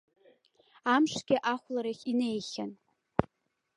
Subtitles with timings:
[0.93, 2.71] Амшгьы ахәларахь инеихьан.